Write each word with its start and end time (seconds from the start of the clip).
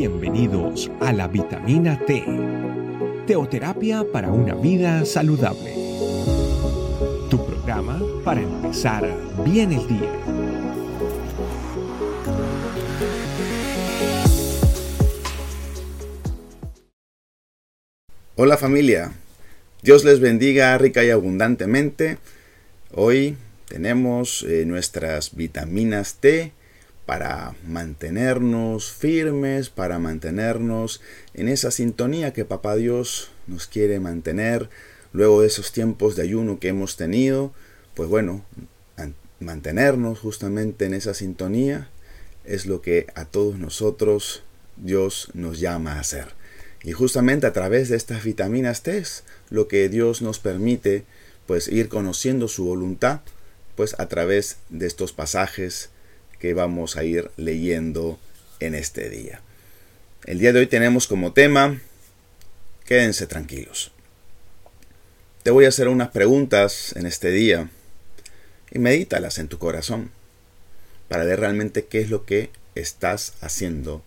Bienvenidos 0.00 0.90
a 1.00 1.12
la 1.12 1.28
vitamina 1.28 2.00
T, 2.06 2.24
teoterapia 3.26 4.02
para 4.10 4.30
una 4.30 4.54
vida 4.54 5.04
saludable. 5.04 5.74
Tu 7.28 7.46
programa 7.46 8.00
para 8.24 8.40
empezar 8.40 9.06
bien 9.44 9.72
el 9.72 9.86
día. 9.86 10.10
Hola 18.36 18.56
familia, 18.56 19.12
Dios 19.82 20.04
les 20.04 20.18
bendiga 20.18 20.78
rica 20.78 21.04
y 21.04 21.10
abundantemente. 21.10 22.16
Hoy 22.94 23.36
tenemos 23.68 24.46
eh, 24.48 24.64
nuestras 24.64 25.36
vitaminas 25.36 26.14
T 26.14 26.52
para 27.10 27.56
mantenernos 27.66 28.92
firmes, 28.92 29.68
para 29.68 29.98
mantenernos 29.98 31.00
en 31.34 31.48
esa 31.48 31.72
sintonía 31.72 32.32
que 32.32 32.44
Papá 32.44 32.76
Dios 32.76 33.32
nos 33.48 33.66
quiere 33.66 33.98
mantener 33.98 34.70
luego 35.12 35.40
de 35.40 35.48
esos 35.48 35.72
tiempos 35.72 36.14
de 36.14 36.22
ayuno 36.22 36.60
que 36.60 36.68
hemos 36.68 36.96
tenido. 36.96 37.52
Pues 37.94 38.08
bueno, 38.08 38.44
mantenernos 39.40 40.20
justamente 40.20 40.84
en 40.84 40.94
esa 40.94 41.12
sintonía 41.12 41.90
es 42.44 42.66
lo 42.66 42.80
que 42.80 43.08
a 43.16 43.24
todos 43.24 43.58
nosotros 43.58 44.44
Dios 44.76 45.30
nos 45.34 45.58
llama 45.58 45.94
a 45.94 46.00
hacer. 46.00 46.28
Y 46.84 46.92
justamente 46.92 47.48
a 47.48 47.52
través 47.52 47.88
de 47.88 47.96
estas 47.96 48.22
vitaminas 48.22 48.84
T 48.84 49.02
lo 49.48 49.66
que 49.66 49.88
Dios 49.88 50.22
nos 50.22 50.38
permite 50.38 51.02
pues 51.48 51.66
ir 51.66 51.88
conociendo 51.88 52.46
su 52.46 52.66
voluntad 52.66 53.22
pues 53.74 53.98
a 53.98 54.06
través 54.06 54.58
de 54.68 54.86
estos 54.86 55.12
pasajes 55.12 55.90
que 56.40 56.54
vamos 56.54 56.96
a 56.96 57.04
ir 57.04 57.30
leyendo 57.36 58.18
en 58.58 58.74
este 58.74 59.08
día. 59.08 59.40
El 60.24 60.38
día 60.38 60.52
de 60.52 60.60
hoy 60.60 60.66
tenemos 60.66 61.06
como 61.06 61.32
tema, 61.32 61.80
quédense 62.86 63.26
tranquilos. 63.26 63.92
Te 65.42 65.50
voy 65.50 65.66
a 65.66 65.68
hacer 65.68 65.88
unas 65.88 66.08
preguntas 66.08 66.94
en 66.96 67.06
este 67.06 67.30
día 67.30 67.70
y 68.70 68.78
medítalas 68.78 69.38
en 69.38 69.48
tu 69.48 69.58
corazón 69.58 70.10
para 71.08 71.24
ver 71.24 71.40
realmente 71.40 71.84
qué 71.86 72.00
es 72.00 72.10
lo 72.10 72.24
que 72.24 72.50
estás 72.74 73.34
haciendo 73.40 74.02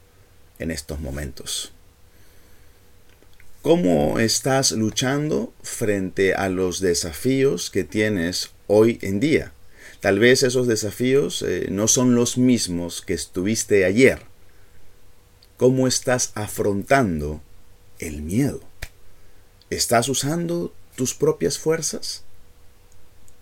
en 0.60 0.72
estos 0.72 1.00
momentos. 1.00 1.72
¿Cómo 3.62 4.20
estás 4.20 4.72
luchando 4.72 5.54
frente 5.64 6.34
a 6.34 6.50
los 6.50 6.80
desafíos 6.80 7.70
que 7.70 7.84
tienes 7.84 8.52
hoy 8.68 9.00
en 9.02 9.20
día? 9.20 9.54
Tal 10.04 10.20
vez 10.20 10.44
esos 10.44 10.68
desafíos 10.68 11.44
eh, 11.44 11.68
no 11.72 11.88
son 11.88 12.14
los 12.14 12.38
mismos 12.38 13.02
que 13.02 13.14
estuviste 13.14 13.86
ayer. 13.86 14.24
¿Cómo 15.56 15.88
estás 15.88 16.34
afrontando 16.36 17.42
el 18.00 18.22
miedo? 18.22 18.60
¿Estás 19.70 20.10
usando 20.10 20.74
tus 20.98 21.14
propias 21.14 21.58
fuerzas? 21.58 22.26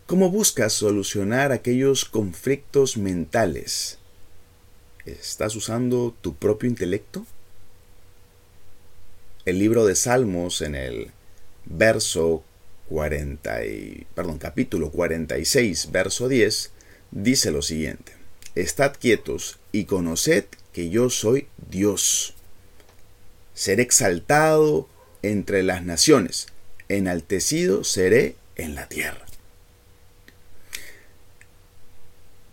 ¿Cómo 0.06 0.30
buscas 0.30 0.74
solucionar 0.74 1.52
aquellos 1.52 2.06
conflictos 2.06 2.96
mentales? 2.96 3.98
¿Estás 5.08 5.56
usando 5.56 6.16
tu 6.22 6.36
propio 6.36 6.70
intelecto? 6.70 7.26
El 9.46 9.58
libro 9.58 9.84
de 9.84 9.96
Salmos 9.96 10.62
en 10.62 10.76
el 10.76 11.10
verso 11.66 12.44
40 12.92 13.66
y, 13.66 14.06
perdón, 14.14 14.38
capítulo 14.38 14.92
46, 14.92 15.92
verso 15.92 16.28
10, 16.28 16.72
dice 17.12 17.52
lo 17.52 17.62
siguiente: 17.62 18.12
Estad 18.54 18.94
quietos 19.00 19.60
y 19.72 19.86
conoced 19.86 20.44
que 20.74 20.90
yo 20.90 21.10
soy 21.10 21.48
Dios. 21.70 22.36
Seré 23.54 23.84
exaltado 23.84 24.90
entre 25.22 25.64
las 25.64 25.84
naciones, 25.86 26.48
enaltecido 26.90 27.86
seré 27.86 28.36
en 28.58 28.76
la 28.76 28.88
tierra. 28.90 29.26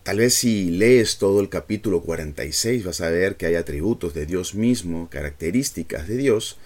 Tal 0.04 0.18
vez 0.18 0.34
si 0.34 0.70
lees 0.70 1.18
todo 1.18 1.40
el 1.40 1.48
capítulo 1.48 2.00
46 2.00 2.84
vas 2.84 3.00
a 3.00 3.10
ver 3.10 3.36
que 3.36 3.46
hay 3.46 3.56
atributos 3.56 4.14
de 4.14 4.24
Dios 4.24 4.54
mismo, 4.54 5.10
características 5.10 6.08
de 6.08 6.16
Dios, 6.16 6.56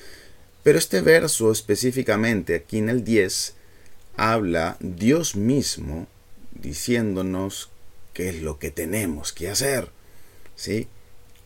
pero 0.62 0.78
este 0.78 1.00
verso 1.00 1.50
específicamente 1.50 2.54
aquí 2.54 2.78
en 2.78 2.88
el 2.88 3.02
10 3.02 3.56
habla 4.16 4.76
Dios 4.80 5.36
mismo 5.36 6.06
diciéndonos 6.52 7.70
qué 8.12 8.28
es 8.28 8.42
lo 8.42 8.58
que 8.58 8.70
tenemos 8.70 9.32
que 9.32 9.48
hacer. 9.48 9.90
¿Sí? 10.54 10.88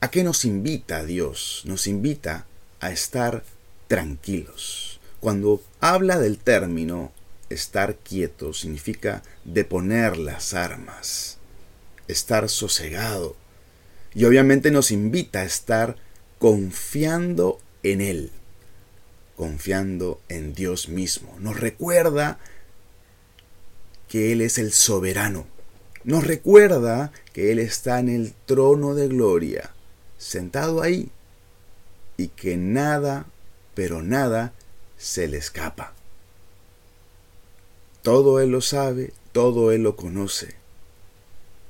¿A 0.01 0.11
qué 0.11 0.25
nos 0.25 0.45
invita 0.45 1.05
Dios? 1.05 1.63
Nos 1.65 1.87
invita 1.87 2.47
a 2.81 2.93
estar 2.93 3.45
tranquilos. 3.89 5.01
Cuando 5.21 5.63
habla 5.81 6.19
del 6.19 6.39
término 6.39 7.13
estar 7.49 7.97
quieto 7.97 8.53
significa 8.53 9.23
deponer 9.45 10.17
las 10.17 10.55
armas, 10.55 11.39
estar 12.09 12.49
sosegado. 12.49 13.37
Y 14.15 14.25
obviamente 14.25 14.71
nos 14.71 14.91
invita 14.91 15.41
a 15.41 15.45
estar 15.45 15.97
confiando 16.39 17.59
en 17.83 18.01
Él, 18.01 18.31
confiando 19.37 20.21
en 20.29 20.55
Dios 20.55 20.89
mismo. 20.89 21.37
Nos 21.39 21.59
recuerda 21.59 22.39
que 24.09 24.33
Él 24.33 24.41
es 24.41 24.59
el 24.59 24.73
soberano. 24.73 25.47
Nos 26.05 26.25
recuerda 26.25 27.13
que 27.33 27.53
Él 27.53 27.59
está 27.59 27.99
en 27.99 28.09
el 28.09 28.33
trono 28.47 28.95
de 28.95 29.09
gloria, 29.09 29.73
sentado 30.19 30.83
ahí, 30.83 31.11
y 32.17 32.29
que 32.29 32.57
nada, 32.57 33.27
pero 33.75 34.03
nada, 34.03 34.53
se 34.97 35.29
le 35.29 35.39
escapa. 35.39 35.93
Todo 38.03 38.41
Él 38.41 38.51
lo 38.51 38.61
sabe, 38.61 39.13
todo 39.33 39.73
Él 39.73 39.83
lo 39.83 39.97
conoce, 39.97 40.55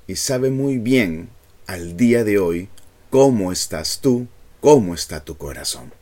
y 0.06 0.16
sabe 0.16 0.50
muy 0.50 0.78
bien 0.78 1.30
al 1.66 1.96
día 1.96 2.22
de 2.22 2.38
hoy 2.38 2.68
cómo 3.10 3.50
estás 3.52 4.00
tú, 4.00 4.28
cómo 4.60 4.94
está 4.94 5.24
tu 5.24 5.36
corazón. 5.36 5.92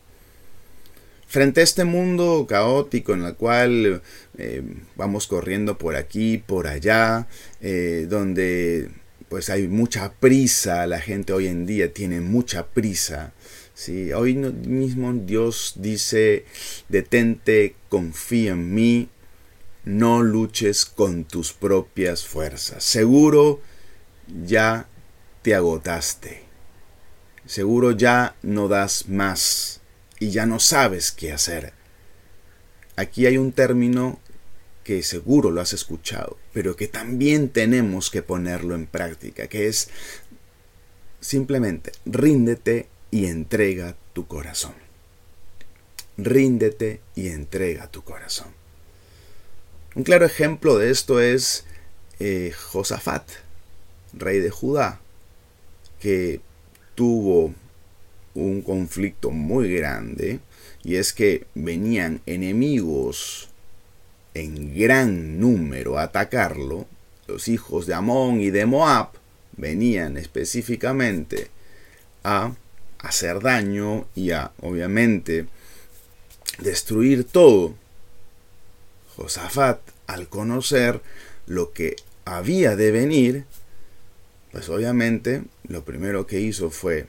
Frente 1.27 1.61
a 1.61 1.65
este 1.65 1.85
mundo 1.85 2.47
caótico 2.49 3.15
en 3.15 3.25
el 3.25 3.35
cual 3.35 4.03
eh, 4.39 4.63
vamos 4.97 5.27
corriendo 5.27 5.79
por 5.79 5.97
aquí, 5.97 6.39
por 6.39 6.67
allá, 6.67 7.27
eh, 7.61 8.07
donde 8.09 8.91
pues 9.29 9.51
hay 9.51 9.67
mucha 9.67 10.13
prisa, 10.13 10.87
la 10.87 11.01
gente 11.01 11.33
hoy 11.33 11.49
en 11.49 11.67
día 11.67 11.93
tiene 11.93 12.21
mucha 12.21 12.67
prisa. 12.67 13.33
¿sí? 13.75 14.13
Hoy 14.13 14.37
mismo 14.37 15.13
Dios 15.13 15.75
dice, 15.77 16.45
detente, 16.89 17.75
confía 17.89 18.53
en 18.53 18.73
mí, 18.75 19.09
no 19.85 20.23
luches 20.23 20.87
con 20.87 21.25
tus 21.25 21.53
propias 21.53 22.25
fuerzas. 22.25 22.85
Seguro 22.85 23.61
ya 24.45 24.89
te 25.43 25.55
agotaste. 25.55 26.45
Seguro 27.47 27.91
ya 27.91 28.37
no 28.43 28.69
das 28.69 29.09
más 29.09 29.81
y 30.25 30.31
ya 30.31 30.47
no 30.47 30.59
sabes 30.59 31.13
qué 31.13 31.33
hacer. 31.33 31.75
Aquí 32.97 33.27
hay 33.27 33.37
un 33.37 33.53
término 33.53 34.21
que 34.83 35.03
seguro 35.03 35.51
lo 35.51 35.61
has 35.61 35.75
escuchado, 35.75 36.39
pero 36.55 36.77
que 36.77 36.89
también 36.89 37.51
tenemos 37.51 38.11
que 38.11 38.23
ponerlo 38.23 38.75
en 38.75 38.87
práctica, 38.87 39.49
que 39.49 39.67
es 39.67 39.91
simplemente 41.21 41.93
ríndete 42.07 42.89
y 43.11 43.27
entrega 43.27 43.97
tu 44.15 44.27
corazón. 44.27 44.73
Ríndete 46.17 47.03
y 47.15 47.29
entrega 47.29 47.91
tu 47.91 48.03
corazón. 48.03 48.49
Un 49.95 50.05
claro 50.05 50.25
ejemplo 50.25 50.79
de 50.79 50.91
esto 50.91 51.21
es 51.21 51.67
eh, 52.19 52.55
Josafat, 52.73 53.29
rey 54.15 54.39
de 54.39 54.49
Judá, 54.49 55.01
que 56.01 56.41
tuvo 56.95 57.53
un 58.35 58.63
conflicto 58.63 59.31
muy 59.31 59.73
grande 59.75 60.41
y 60.83 60.97
es 60.97 61.13
que 61.13 61.47
venían 61.55 62.21
enemigos 62.27 63.49
en 64.35 64.77
gran 64.77 65.41
número 65.41 65.99
a 65.99 66.05
atacarlo, 66.05 66.87
los 67.27 67.49
hijos 67.49 67.87
de 67.87 67.95
Amón 67.95 68.41
y 68.41 68.51
de 68.51 68.67
Moab 68.67 69.11
venían 69.57 70.17
específicamente 70.17 71.49
a 72.25 72.53
hacer 72.99 73.41
daño 73.41 74.07
y 74.15 74.33
a, 74.33 74.53
obviamente, 74.61 75.47
destruir 76.59 77.25
todo. 77.25 77.75
Josafat, 79.17 79.81
al 80.07 80.29
conocer 80.29 81.01
lo 81.47 81.73
que 81.73 81.97
había 82.25 82.77
de 82.77 82.91
venir, 82.91 83.45
pues 84.53 84.69
obviamente 84.69 85.45
lo 85.69 85.85
primero 85.85 86.27
que 86.27 86.41
hizo 86.41 86.71
fue 86.71 87.07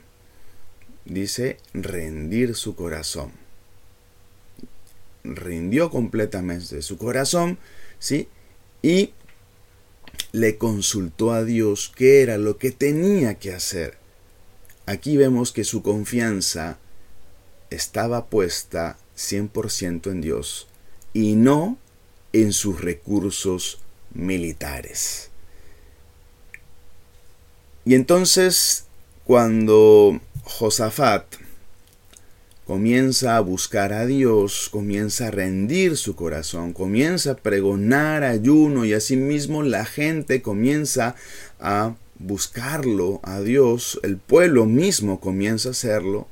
dice 1.06 1.58
rendir 1.72 2.54
su 2.54 2.74
corazón. 2.74 3.32
Rindió 5.24 5.90
completamente 5.90 6.82
su 6.82 6.98
corazón, 6.98 7.58
¿sí? 7.98 8.28
Y 8.82 9.12
le 10.32 10.58
consultó 10.58 11.32
a 11.32 11.44
Dios 11.44 11.92
qué 11.94 12.22
era 12.22 12.38
lo 12.38 12.58
que 12.58 12.70
tenía 12.70 13.34
que 13.34 13.52
hacer. 13.52 13.98
Aquí 14.84 15.16
vemos 15.16 15.52
que 15.52 15.64
su 15.64 15.82
confianza 15.82 16.78
estaba 17.70 18.26
puesta 18.26 18.98
100% 19.16 20.10
en 20.10 20.20
Dios 20.20 20.68
y 21.12 21.34
no 21.34 21.78
en 22.32 22.52
sus 22.52 22.80
recursos 22.80 23.80
militares. 24.14 25.30
Y 27.84 27.94
entonces, 27.94 28.84
cuando 29.24 30.20
Josafat 30.46 31.24
comienza 32.66 33.36
a 33.36 33.40
buscar 33.40 33.92
a 33.92 34.06
Dios, 34.06 34.68
comienza 34.70 35.26
a 35.26 35.30
rendir 35.32 35.96
su 35.96 36.14
corazón, 36.14 36.72
comienza 36.72 37.32
a 37.32 37.36
pregonar 37.36 38.22
ayuno 38.22 38.84
y 38.84 38.94
asimismo 38.94 39.64
la 39.64 39.84
gente 39.84 40.42
comienza 40.42 41.16
a 41.58 41.96
buscarlo 42.18 43.20
a 43.24 43.40
Dios, 43.40 44.00
el 44.04 44.18
pueblo 44.18 44.66
mismo 44.66 45.20
comienza 45.20 45.68
a 45.68 45.72
hacerlo, 45.72 46.28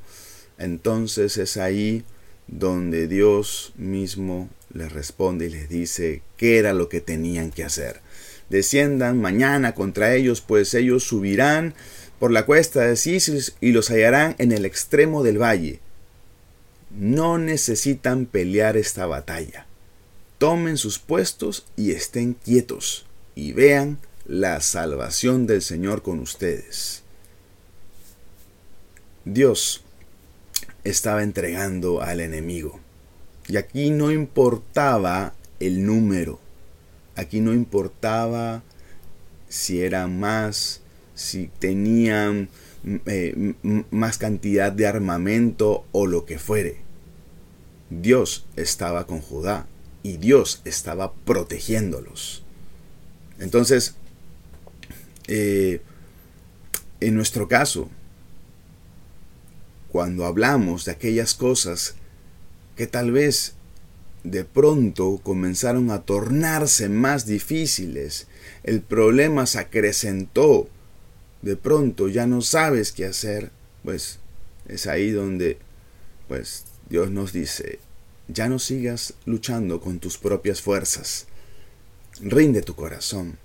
entonces 0.57 1.37
es 1.37 1.57
ahí 1.57 2.03
donde 2.47 3.07
Dios 3.07 3.73
mismo 3.75 4.49
les 4.73 4.93
responde 4.93 5.47
y 5.47 5.49
les 5.49 5.67
dice 5.67 6.21
qué 6.37 6.57
era 6.57 6.73
lo 6.73 6.87
que 6.87 7.01
tenían 7.01 7.51
que 7.51 7.65
hacer. 7.65 7.99
Desciendan 8.49 9.19
mañana 9.19 9.75
contra 9.75 10.15
ellos, 10.15 10.41
pues 10.41 10.73
ellos 10.73 11.03
subirán 11.03 11.73
por 12.19 12.31
la 12.31 12.45
cuesta 12.45 12.81
de 12.81 12.95
Sisis 12.95 13.55
y 13.61 13.71
los 13.71 13.89
hallarán 13.89 14.35
en 14.37 14.51
el 14.51 14.65
extremo 14.65 15.23
del 15.23 15.41
valle. 15.41 15.79
No 16.91 17.37
necesitan 17.37 18.25
pelear 18.25 18.77
esta 18.77 19.05
batalla. 19.05 19.65
Tomen 20.37 20.77
sus 20.77 20.99
puestos 20.99 21.65
y 21.75 21.91
estén 21.91 22.33
quietos 22.33 23.05
y 23.35 23.53
vean 23.53 23.99
la 24.25 24.61
salvación 24.61 25.45
del 25.45 25.61
Señor 25.61 26.01
con 26.01 26.19
ustedes. 26.19 27.03
Dios 29.25 29.83
estaba 30.83 31.23
entregando 31.23 32.01
al 32.01 32.21
enemigo. 32.21 32.79
Y 33.47 33.57
aquí 33.57 33.89
no 33.89 34.11
importaba 34.11 35.33
el 35.59 35.85
número. 35.85 36.39
Aquí 37.15 37.39
no 37.39 37.53
importaba 37.53 38.63
si 39.49 39.81
eran 39.81 40.19
más, 40.19 40.81
si 41.15 41.49
tenían 41.59 42.49
eh, 43.05 43.55
más 43.89 44.17
cantidad 44.19 44.71
de 44.71 44.85
armamento 44.85 45.85
o 45.91 46.05
lo 46.05 46.25
que 46.25 46.37
fuere. 46.37 46.77
Dios 47.89 48.45
estaba 48.55 49.07
con 49.07 49.21
Judá 49.21 49.67
y 50.03 50.17
Dios 50.17 50.61
estaba 50.65 51.13
protegiéndolos. 51.13 52.43
Entonces, 53.39 53.95
eh, 55.27 55.81
en 56.99 57.15
nuestro 57.15 57.47
caso, 57.47 57.89
cuando 59.89 60.25
hablamos 60.25 60.85
de 60.85 60.91
aquellas 60.91 61.33
cosas 61.33 61.95
que 62.75 62.85
tal 62.85 63.11
vez 63.11 63.55
de 64.23 64.43
pronto 64.43 65.19
comenzaron 65.23 65.91
a 65.91 66.01
tornarse 66.01 66.89
más 66.89 67.25
difíciles, 67.25 68.27
el 68.63 68.81
problema 68.81 69.45
se 69.45 69.59
acrecentó, 69.59 70.67
de 71.45 71.55
pronto 71.55 72.07
ya 72.07 72.25
no 72.25 72.41
sabes 72.41 72.91
qué 72.91 73.05
hacer, 73.05 73.51
pues 73.83 74.17
es 74.67 74.87
ahí 74.87 75.11
donde 75.11 75.59
pues 76.27 76.65
Dios 76.89 77.11
nos 77.11 77.33
dice, 77.33 77.77
ya 78.27 78.49
no 78.49 78.57
sigas 78.57 79.13
luchando 79.25 79.79
con 79.79 79.99
tus 79.99 80.17
propias 80.17 80.63
fuerzas, 80.63 81.27
rinde 82.19 82.63
tu 82.63 82.75
corazón, 82.75 83.37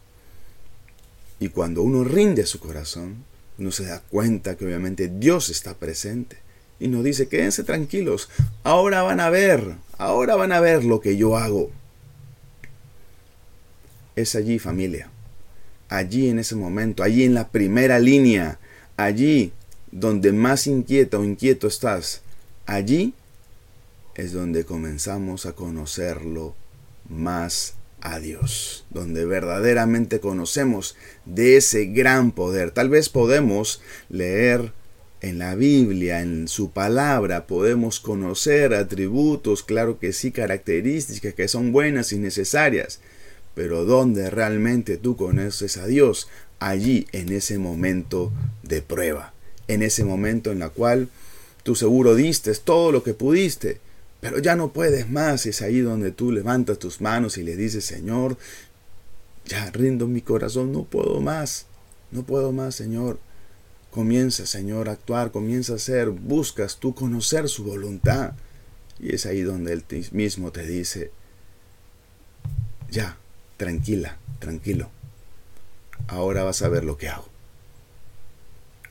y 1.38 1.50
cuando 1.50 1.82
uno 1.82 2.02
rinde 2.02 2.46
su 2.46 2.58
corazón, 2.58 3.24
uno 3.58 3.70
se 3.70 3.84
da 3.84 4.00
cuenta 4.00 4.56
que 4.56 4.64
obviamente 4.64 5.08
Dios 5.08 5.50
está 5.50 5.74
presente. 5.74 6.38
Y 6.78 6.88
nos 6.88 7.04
dice, 7.04 7.28
quédense 7.28 7.64
tranquilos, 7.64 8.30
ahora 8.62 9.02
van 9.02 9.20
a 9.20 9.28
ver, 9.28 9.76
ahora 9.98 10.36
van 10.36 10.52
a 10.52 10.60
ver 10.60 10.84
lo 10.84 11.02
que 11.02 11.18
yo 11.18 11.36
hago. 11.36 11.70
Es 14.16 14.34
allí 14.34 14.58
familia, 14.58 15.10
allí 15.90 16.28
en 16.28 16.38
ese 16.38 16.54
momento, 16.54 17.02
allí 17.02 17.24
en 17.24 17.34
la 17.34 17.48
primera 17.48 17.98
línea, 17.98 18.58
allí 18.96 19.52
donde 19.90 20.32
más 20.32 20.66
inquieta 20.66 21.18
o 21.18 21.24
inquieto 21.24 21.66
estás, 21.66 22.22
allí 22.64 23.12
es 24.14 24.32
donde 24.32 24.64
comenzamos 24.64 25.46
a 25.46 25.52
conocerlo 25.52 26.54
más 27.08 27.74
a 28.00 28.20
Dios, 28.20 28.86
donde 28.90 29.24
verdaderamente 29.24 30.20
conocemos 30.20 30.96
de 31.26 31.56
ese 31.56 31.86
gran 31.86 32.30
poder. 32.32 32.70
Tal 32.70 32.88
vez 32.88 33.08
podemos 33.08 33.82
leer 34.08 34.72
en 35.20 35.38
la 35.38 35.54
Biblia, 35.54 36.20
en 36.20 36.46
su 36.48 36.70
palabra, 36.70 37.46
podemos 37.46 38.00
conocer 38.00 38.74
atributos, 38.74 39.64
claro 39.64 39.98
que 39.98 40.12
sí, 40.12 40.30
características 40.30 41.34
que 41.34 41.48
son 41.48 41.72
buenas 41.72 42.12
y 42.12 42.18
necesarias, 42.18 43.00
pero 43.54 43.84
donde 43.84 44.30
realmente 44.30 44.96
tú 44.96 45.16
conoces 45.16 45.76
a 45.76 45.86
Dios, 45.86 46.28
allí 46.58 47.06
en 47.12 47.32
ese 47.32 47.58
momento 47.58 48.32
de 48.62 48.82
prueba, 48.82 49.32
en 49.68 49.82
ese 49.82 50.04
momento 50.04 50.52
en 50.52 50.58
la 50.58 50.68
cual 50.68 51.08
tú 51.62 51.74
seguro 51.74 52.14
diste 52.14 52.54
todo 52.54 52.92
lo 52.92 53.02
que 53.02 53.14
pudiste, 53.14 53.80
pero 54.20 54.38
ya 54.38 54.54
no 54.54 54.72
puedes 54.72 55.08
más. 55.10 55.46
Es 55.46 55.62
ahí 55.62 55.80
donde 55.80 56.12
tú 56.12 56.30
levantas 56.30 56.78
tus 56.78 57.00
manos 57.00 57.38
y 57.38 57.42
le 57.42 57.56
dices, 57.56 57.84
Señor, 57.84 58.36
ya 59.46 59.70
rindo 59.70 60.06
mi 60.06 60.20
corazón, 60.20 60.72
no 60.72 60.84
puedo 60.84 61.20
más. 61.20 61.66
No 62.10 62.22
puedo 62.22 62.52
más, 62.52 62.74
Señor. 62.74 63.18
Comienza, 63.90 64.46
Señor, 64.46 64.88
a 64.88 64.92
actuar, 64.92 65.32
comienza 65.32 65.72
a 65.72 65.76
hacer, 65.76 66.10
buscas 66.10 66.76
tú 66.76 66.94
conocer 66.94 67.48
su 67.48 67.64
voluntad. 67.64 68.34
Y 69.00 69.14
es 69.14 69.26
ahí 69.26 69.40
donde 69.40 69.72
Él 69.72 69.84
mismo 70.12 70.52
te 70.52 70.66
dice, 70.66 71.10
ya, 72.90 73.16
tranquila, 73.60 74.16
tranquilo. 74.38 74.88
Ahora 76.08 76.44
vas 76.44 76.62
a 76.62 76.70
ver 76.70 76.82
lo 76.82 76.96
que 76.96 77.10
hago. 77.10 77.28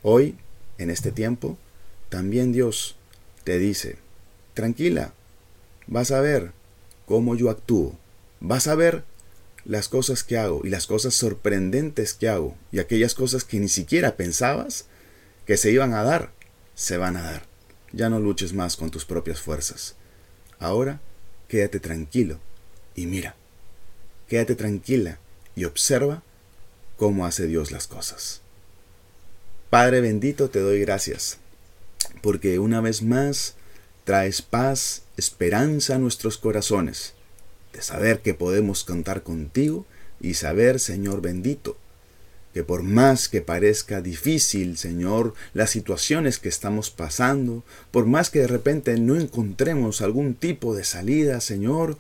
Hoy, 0.04 0.38
en 0.78 0.92
este 0.92 1.12
tiempo, 1.12 1.58
también 2.10 2.52
Dios 2.52 2.96
te 3.44 3.58
dice, 3.58 3.98
tranquila, 4.54 5.16
vas 5.88 6.12
a 6.12 6.22
ver 6.22 6.52
cómo 7.08 7.34
yo 7.34 7.50
actúo, 7.50 7.98
vas 8.42 8.68
a 8.68 8.76
ver 8.76 9.04
las 9.66 9.88
cosas 9.88 10.24
que 10.24 10.38
hago 10.38 10.62
y 10.64 10.70
las 10.70 10.86
cosas 10.86 11.16
sorprendentes 11.16 12.14
que 12.14 12.30
hago 12.30 12.56
y 12.72 12.78
aquellas 12.78 13.16
cosas 13.16 13.46
que 13.46 13.60
ni 13.60 13.70
siquiera 13.70 14.18
pensabas 14.18 14.86
que 15.48 15.58
se 15.58 15.72
iban 15.72 15.96
a 15.96 16.04
dar, 16.04 16.32
se 16.76 16.98
van 16.98 17.18
a 17.18 17.24
dar. 17.24 17.48
Ya 17.92 18.12
no 18.12 18.20
luches 18.20 18.54
más 18.54 18.78
con 18.78 18.92
tus 18.92 19.04
propias 19.04 19.42
fuerzas. 19.42 19.96
Ahora 20.60 21.02
quédate 21.48 21.80
tranquilo 21.80 22.40
y 22.94 23.08
mira, 23.08 23.36
quédate 24.30 24.56
tranquila 24.56 25.20
y 25.56 25.66
observa 25.66 26.24
cómo 26.96 27.26
hace 27.26 27.48
Dios 27.48 27.72
las 27.72 27.88
cosas. 27.88 28.42
Padre 29.70 30.00
bendito, 30.02 30.50
te 30.50 30.60
doy 30.60 30.80
gracias, 30.80 31.38
porque 32.22 32.60
una 32.60 32.80
vez 32.80 33.02
más 33.02 33.56
traes 34.06 34.42
paz, 34.42 35.04
esperanza 35.18 35.96
a 35.96 36.00
nuestros 36.00 36.38
corazones, 36.38 37.14
de 37.74 37.82
saber 37.82 38.22
que 38.22 38.34
podemos 38.34 38.84
contar 38.84 39.24
contigo 39.24 39.86
y 40.22 40.36
saber, 40.36 40.80
Señor 40.80 41.22
bendito, 41.22 41.78
que 42.54 42.64
por 42.64 42.82
más 42.84 43.30
que 43.30 43.42
parezca 43.42 44.02
difícil, 44.02 44.78
Señor, 44.78 45.34
las 45.54 45.70
situaciones 45.70 46.40
que 46.40 46.50
estamos 46.50 46.90
pasando, 46.90 47.64
por 47.92 48.06
más 48.08 48.30
que 48.30 48.40
de 48.40 48.48
repente 48.48 48.98
no 48.98 49.16
encontremos 49.16 50.02
algún 50.02 50.34
tipo 50.34 50.76
de 50.76 50.84
salida, 50.84 51.42
Señor, 51.42 51.98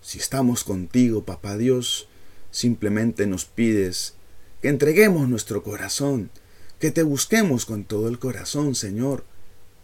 si 0.00 0.18
estamos 0.18 0.64
contigo, 0.64 1.24
Papá 1.24 1.56
Dios, 1.56 2.08
simplemente 2.50 3.26
nos 3.26 3.44
pides 3.44 4.14
que 4.62 4.68
entreguemos 4.68 5.28
nuestro 5.28 5.62
corazón, 5.62 6.30
que 6.78 6.90
te 6.90 7.02
busquemos 7.02 7.66
con 7.66 7.84
todo 7.84 8.08
el 8.08 8.18
corazón, 8.18 8.74
Señor, 8.74 9.24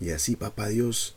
y 0.00 0.10
así, 0.10 0.36
Papá 0.36 0.68
Dios, 0.68 1.16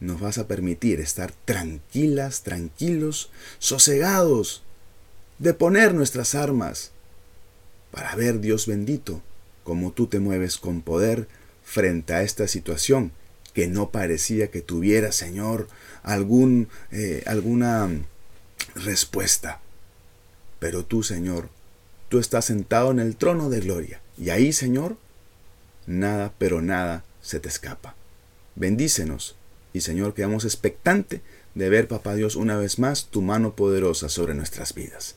nos 0.00 0.20
vas 0.20 0.38
a 0.38 0.48
permitir 0.48 1.00
estar 1.00 1.32
tranquilas, 1.44 2.42
tranquilos, 2.42 3.30
sosegados, 3.58 4.62
de 5.38 5.54
poner 5.54 5.94
nuestras 5.94 6.34
armas, 6.34 6.92
para 7.90 8.14
ver, 8.14 8.40
Dios 8.40 8.66
bendito, 8.66 9.22
cómo 9.64 9.92
tú 9.92 10.06
te 10.06 10.20
mueves 10.20 10.58
con 10.58 10.80
poder 10.82 11.28
frente 11.62 12.12
a 12.14 12.22
esta 12.22 12.48
situación 12.48 13.12
que 13.52 13.66
no 13.66 13.90
parecía 13.90 14.50
que 14.50 14.60
tuviera, 14.60 15.12
Señor, 15.12 15.68
algún, 16.02 16.68
eh, 16.92 17.22
alguna 17.26 17.90
respuesta. 18.74 19.60
Pero 20.58 20.84
tú, 20.84 21.02
Señor, 21.02 21.48
tú 22.08 22.18
estás 22.18 22.46
sentado 22.46 22.90
en 22.90 22.98
el 22.98 23.16
trono 23.16 23.50
de 23.50 23.60
gloria. 23.60 24.00
Y 24.18 24.30
ahí, 24.30 24.52
Señor, 24.52 24.96
nada, 25.86 26.32
pero 26.38 26.60
nada 26.62 27.04
se 27.22 27.40
te 27.40 27.48
escapa. 27.48 27.94
Bendícenos 28.56 29.36
y 29.72 29.82
Señor, 29.82 30.14
quedamos 30.14 30.44
expectante 30.44 31.22
de 31.54 31.68
ver, 31.68 31.88
Papá 31.88 32.14
Dios, 32.14 32.36
una 32.36 32.56
vez 32.56 32.78
más 32.78 33.06
tu 33.06 33.22
mano 33.22 33.54
poderosa 33.54 34.08
sobre 34.08 34.34
nuestras 34.34 34.74
vidas. 34.74 35.16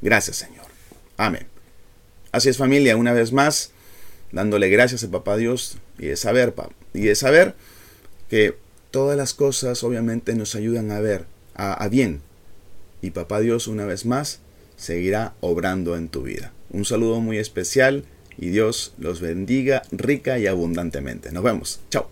Gracias, 0.00 0.36
Señor. 0.36 0.66
Amén. 1.16 1.46
Así 2.32 2.48
es, 2.48 2.56
familia, 2.56 2.96
una 2.96 3.12
vez 3.12 3.32
más, 3.32 3.70
dándole 4.32 4.68
gracias 4.68 5.04
a 5.04 5.10
Papá 5.10 5.36
Dios 5.36 5.78
y 5.98 6.06
de 6.06 6.16
saber, 6.16 6.54
y 6.94 7.02
de 7.02 7.14
saber 7.14 7.54
que 8.28 8.56
todas 8.90 9.16
las 9.16 9.34
cosas 9.34 9.82
obviamente 9.84 10.34
nos 10.34 10.54
ayudan 10.54 10.90
a 10.90 11.00
ver 11.00 11.26
a, 11.54 11.86
bien. 11.88 12.20
Y 13.02 13.10
papá 13.10 13.40
Dios 13.40 13.66
una 13.66 13.84
vez 13.84 14.06
más 14.06 14.40
seguirá 14.76 15.34
obrando 15.40 15.96
en 15.96 16.08
tu 16.08 16.22
vida. 16.22 16.52
Un 16.70 16.84
saludo 16.84 17.20
muy 17.20 17.36
especial 17.36 18.04
y 18.38 18.48
Dios 18.48 18.94
los 18.96 19.20
bendiga 19.20 19.82
rica 19.90 20.38
y 20.38 20.46
abundantemente. 20.46 21.32
Nos 21.32 21.42
vemos. 21.42 21.80
Chao. 21.90 22.08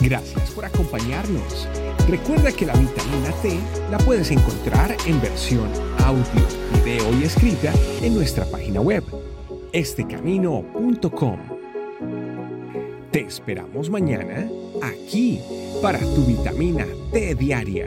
Gracias 0.00 0.50
por 0.50 0.64
acompañarnos. 0.64 1.68
Recuerda 2.08 2.50
que 2.50 2.66
la 2.66 2.74
vitamina 2.74 3.32
T 3.42 3.58
la 3.90 3.98
puedes 3.98 4.30
encontrar 4.30 4.96
en 5.06 5.20
versión 5.20 5.68
audio, 5.98 6.24
video 6.74 7.20
y 7.20 7.24
escrita 7.24 7.72
en 8.02 8.14
nuestra 8.14 8.44
página 8.46 8.80
web, 8.80 9.04
estecamino.com. 9.72 11.38
Te 13.12 13.20
esperamos 13.20 13.90
mañana 13.90 14.48
aquí 14.82 15.40
para 15.80 16.00
tu 16.00 16.24
vitamina 16.24 16.86
T 17.12 17.34
diaria. 17.36 17.86